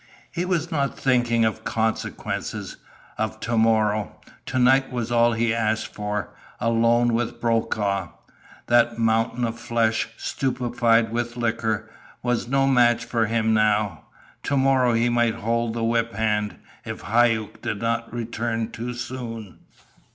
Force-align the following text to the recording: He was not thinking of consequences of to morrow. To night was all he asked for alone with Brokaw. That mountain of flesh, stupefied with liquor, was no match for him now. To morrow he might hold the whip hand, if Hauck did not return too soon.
He 0.31 0.45
was 0.45 0.71
not 0.71 0.97
thinking 0.97 1.45
of 1.45 1.63
consequences 1.63 2.77
of 3.19 3.39
to 3.41 3.55
morrow. 3.55 4.19
To 4.47 4.57
night 4.57 4.91
was 4.91 5.11
all 5.11 5.33
he 5.33 5.53
asked 5.53 5.93
for 5.93 6.33
alone 6.59 7.13
with 7.13 7.39
Brokaw. 7.39 8.07
That 8.65 8.97
mountain 8.97 9.45
of 9.45 9.59
flesh, 9.59 10.09
stupefied 10.17 11.11
with 11.11 11.37
liquor, 11.37 11.87
was 12.23 12.47
no 12.47 12.65
match 12.65 13.05
for 13.05 13.27
him 13.27 13.53
now. 13.53 14.05
To 14.41 14.57
morrow 14.57 14.93
he 14.93 15.09
might 15.09 15.35
hold 15.35 15.75
the 15.75 15.83
whip 15.83 16.15
hand, 16.15 16.55
if 16.83 17.01
Hauck 17.01 17.61
did 17.61 17.79
not 17.79 18.11
return 18.11 18.71
too 18.71 18.95
soon. 18.95 19.59